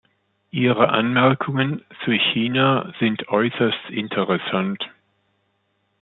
[0.49, 4.83] Ihre Anmerkungen zu China sind äußerst interessant.